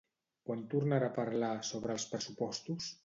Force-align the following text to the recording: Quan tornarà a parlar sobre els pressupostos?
Quan 0.49 0.61
tornarà 0.71 1.09
a 1.11 1.15
parlar 1.19 1.51
sobre 1.73 1.99
els 1.99 2.07
pressupostos? 2.15 2.91